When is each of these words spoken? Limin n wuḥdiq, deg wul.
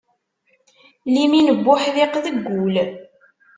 Limin 1.13 1.47
n 1.55 1.63
wuḥdiq, 1.65 2.13
deg 2.25 2.35
wul. 2.47 2.75